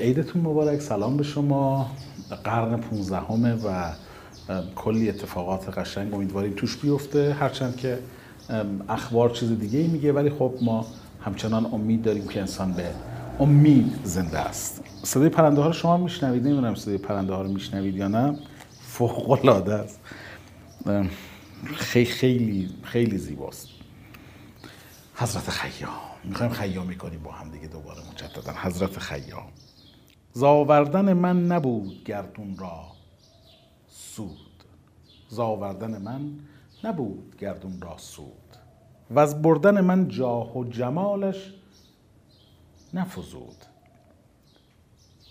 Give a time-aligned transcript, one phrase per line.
[0.00, 0.80] عیدتون مبارک.
[0.80, 1.90] سلام به شما.
[2.44, 3.92] قرن 15 همه و
[4.76, 7.36] کلی اتفاقات قشنگ امیدواریم توش بیفته.
[7.40, 7.98] هرچند که
[8.88, 10.86] اخبار چیز دیگه ای میگه ولی خب ما
[11.20, 12.84] همچنان امید داریم که انسان به
[13.40, 14.82] امید زنده است.
[15.02, 18.38] صدای پرنده ها رو شما میشنوید؟ نمی‌دونم صدای پرنده ها رو میشنوید یا نه.
[18.80, 20.00] فوق العاده است
[21.76, 23.68] خیلی خیلی خیلی زیباست.
[25.20, 25.90] حضرت خیام.
[26.24, 28.52] می‌خوایم خیامی کنیم با هم دیگه دوباره مجددا.
[28.52, 29.52] حضرت خیام.
[30.32, 32.84] زاوردن من نبود گردون را
[33.88, 34.64] سود.
[35.28, 36.38] زاوردن من
[36.84, 38.56] نبود گردون را سود.
[39.10, 41.54] و از بردن من جاه و جمالش
[42.94, 43.64] نفزود.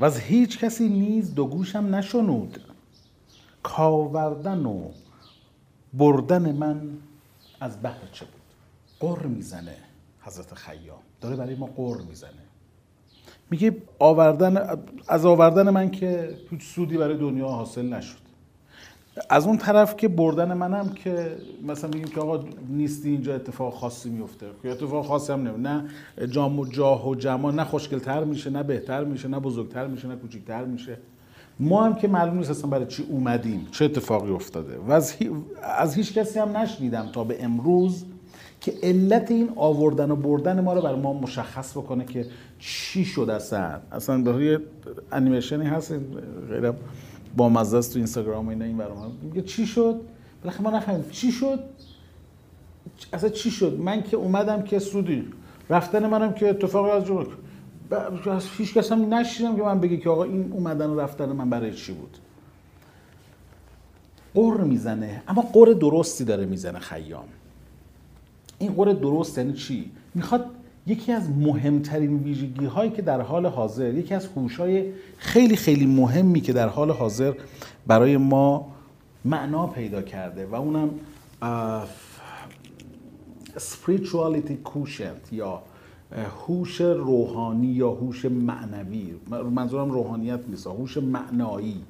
[0.00, 2.60] و از هیچ کسی نیز دو گوشم نشنود.
[3.62, 4.90] کاوردن و
[5.94, 6.98] بردن من
[7.60, 8.35] از بهر چه بود؟
[9.00, 9.76] قر می‌زنه
[10.20, 10.98] حضرت خیام.
[11.20, 12.30] داره برای ما قر می‌زنه.
[13.50, 18.26] میگه آوردن از آوردن من که هیچ سودی برای دنیا حاصل نشد.
[19.30, 21.36] از اون طرف که بردن منم که
[21.66, 24.46] مثلا میگیم که آقا نیستی اینجا اتفاق خاصی میفته.
[24.62, 25.84] که اتفاق خاصی هم نمی نه
[26.30, 30.16] جام و جاه و جمال نه خوشگلتر میشه نه بهتر میشه نه بزرگتر میشه نه
[30.16, 30.98] کوچیکتر میشه.
[31.60, 34.78] ما هم که معلوم نیست اصلا برای چی اومدیم چه اتفاقی افتاده.
[34.78, 35.30] و از, هی...
[35.62, 38.04] از هیچ کسی هم نشنیدم تا به امروز
[38.66, 42.26] که علت این آوردن و بردن ما رو برای ما مشخص بکنه که
[42.58, 43.80] چی شد اصلا.
[43.92, 44.58] اصلا به روی
[45.12, 45.94] انیمیشنی هست
[46.50, 46.72] غیر
[47.36, 50.00] با مزه تو اینستاگرام و اینا این برام میگه چی شد؟
[50.42, 51.58] بالاخره ما نفهمیم چی شد.
[53.12, 55.24] اصلا چی شد؟ من که اومدم که سودی.
[55.70, 57.28] رفتن منم که اتفاقی از جور
[58.30, 61.50] از هیچ کس هم نشیدم که من بگه که آقا این اومدن و رفتن من
[61.50, 62.18] برای چی بود.
[64.34, 67.28] قر می‌زنه اما قر درستی داره می‌زنه خیام.
[68.58, 70.46] این قر درست یعنی چی؟ می‌خواد
[70.86, 75.86] یکی از مهمترین ویژگی هایی که در حال حاضر یکی از هوش های خیلی خیلی
[75.86, 77.34] مهمی که در حال حاضر
[77.86, 78.72] برای ما
[79.24, 80.90] معنا پیدا کرده و اونم
[83.56, 85.62] spirituality quotient یا
[86.46, 89.14] هوش روحانی یا هوش معنوی.
[89.50, 91.82] منظورم روحانیت نیست هوش معنایی.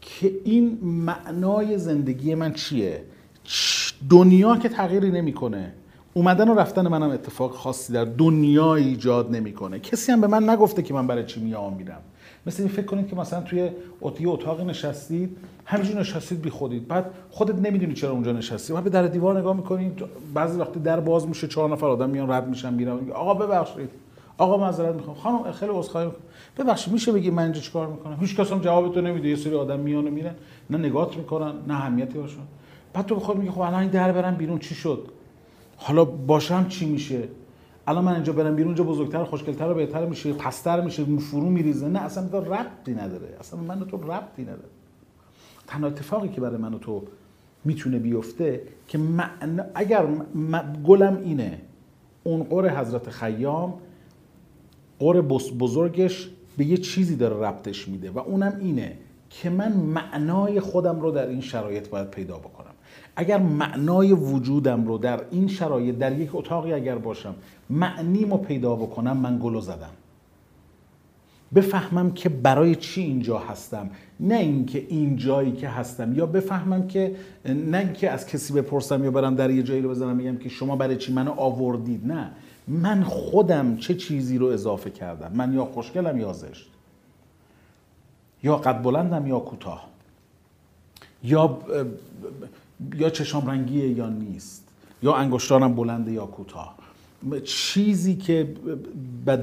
[0.00, 3.04] که این معنای زندگی من چیه؟
[4.10, 5.72] دنیا که تغییری نمی‌کنه.
[6.14, 9.78] اومدن و رفتن منم اتفاق خاصی در دنیا ایجاد نمی‌کنه.
[9.78, 12.00] کسی هم به من نگفته که من برای چی میام میرم.
[12.46, 13.70] مثل این فکر کنید که مثلا توی
[14.00, 18.72] اتاق اتاقی نشستید همینجور نشستید بی خودید بعد خودت نمی‌دونی چرا اونجا نشستی.
[18.72, 20.02] بعد به در دیوار نگاه می‌کنید
[20.34, 23.10] بعضی وقتی در باز میشه چهار نفر آدم میان رد میشن میرن.
[23.10, 23.90] آقا ببخشید.
[24.38, 25.16] آقا معذرت می‌خوام.
[25.16, 26.22] خانم خیلی عذرخواهی می‌کنم.
[26.58, 29.28] ببخشید میشه بگی من اینجا چیکار می‌کنم؟ هیچ کس هم جواب تو نمیده.
[29.28, 30.34] یه سری آدم میان و میرن.
[30.70, 32.42] نه نگات می‌کنن نه اهمیتی باشون.
[32.98, 35.08] بعد تو بخواد میگی خب الان این در برم بیرون چی شد؟
[35.76, 37.28] حالا باشم چی میشه؟
[37.86, 41.88] الان من اینجا برم بیرون اونجا بزرگتر خوشگلتر و بهتر میشه پستر میشه فرو میریزه.
[41.88, 43.36] نه اصلا تو ربطی نداره.
[43.40, 44.68] اصلا من تو ربطی نداره.
[45.66, 47.02] تنها اتفاقی که برای من و تو
[47.64, 50.06] می‌تونه بیفته که معنا اگر
[50.84, 51.60] گلم اینه
[52.24, 53.74] اون قر حضرت خیام
[54.98, 58.98] قر بزرگش به یه چیزی داره ربطش میده و اونم اینه
[59.30, 62.67] که من معنای خودم رو در این شرایط باید پیدا بکنم.
[63.16, 67.34] اگر معنای وجودم رو در این شرایط در یک اتاقی اگر باشم
[67.70, 69.90] معنیمو پیدا بکنم من گلو زدم.
[71.54, 73.90] بفهمم که برای چی اینجا هستم.
[74.20, 79.10] نه اینکه این جایی که هستم یا بفهمم که نه اینکه از کسی بپرسم یا
[79.10, 82.06] برم در یه جایی رو بزنم میگم که شما برای چی منو آوردید.
[82.06, 82.30] نه.
[82.68, 86.70] من خودم چه چیزی رو اضافه کردم؟ من یا خوشگلم یا زشت.
[88.42, 89.88] یا قد بلندم یا کوتاه.
[91.22, 91.58] یا
[92.94, 94.68] یا چشام رنگیه یا نیست
[95.02, 96.78] یا انگشتانم بلنده یا کوتاه.
[97.44, 98.54] چیزی که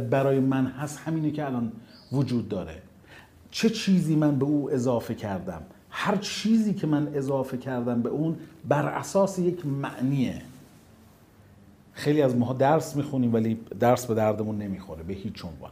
[0.09, 1.71] برای من هست همینه که الان
[2.11, 2.81] وجود داره.
[3.51, 8.37] چه چیزی من به او اضافه کردم؟ هر چیزی که من اضافه کردم به اون
[8.67, 10.41] بر اساس یک معنیه.
[11.93, 15.71] خیلی از ماها درس می‌خونیم ولی درس به دردمون نمی‌خوره به هیچ عنوان.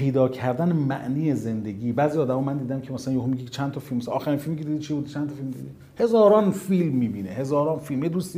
[0.00, 1.92] پیدا کردن معنی زندگی.
[1.92, 4.78] بعضی آدما من دیدم که مثلا یهو میگه چند تا فیلم آخرین فیلمی که دیدی
[4.78, 5.68] چی بود؟ چند تا فیلم دیدی؟
[5.98, 7.30] هزاران فیلم می‌بینه.
[7.30, 8.04] هزاران فیلم.
[8.04, 8.36] یه روز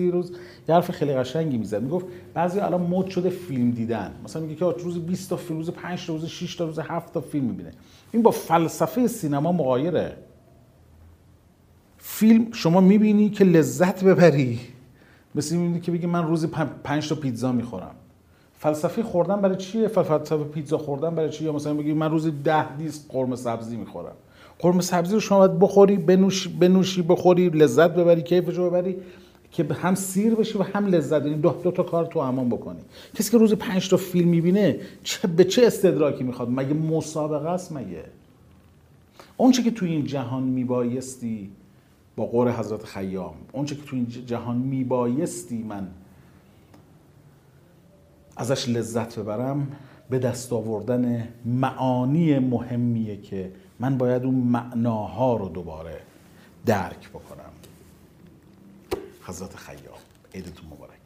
[0.69, 1.83] یه حرف خیلی قشنگی می‌زد.
[1.83, 4.13] می‌گفت بعضی الان مد شده فیلم دیدن.
[4.25, 7.13] مثلا میگه که روز 20 تا فیلم روز 5 تا روز 6 تا روز 7
[7.15, 7.71] تا فیلم می‌بینه.
[8.13, 10.17] این با فلسفه سینما مغایره
[11.99, 14.61] فیلم شما می‌بینی که لذت ببری.
[15.35, 16.47] مثل می‌بینی که بگی من روزی
[16.85, 17.95] 5 تا پیتزا می‌خورم.
[18.63, 22.77] فلسفه خوردن برای چیه؟ فلسفه پیتزا خوردن برای چیه؟ یا مثلا بگی من روزی ده
[22.77, 24.13] دیس قرمه سبزی می‌خورم.
[24.59, 28.97] قرمه سبزی رو شما باید بخوری بنوشی, بنوشی بخوری لذت ببری کیفش رو ببری
[29.51, 32.81] که هم سیر بشی و هم لذت یعنی دو, دو تا کار تو امان بکنی.
[33.15, 37.73] کسی که روز پنج تا فیلم می‌بینه چه به چه استدراکی می‌خواد؟ مگه مسابقه است؟
[37.73, 38.05] مگه؟
[39.37, 41.51] اون که تو این جهان میبایستی
[42.17, 45.89] با قول حضرت خیام اون که تو این جهان میبایستی من
[48.43, 49.73] ازش لذت ببرم
[50.11, 56.01] به دست آوردن معانی مهمیه که من باید اون معناها رو دوباره
[56.67, 57.53] درک بکنم.
[59.23, 59.99] حضرت خیام
[60.35, 61.01] عیدتون مبارک.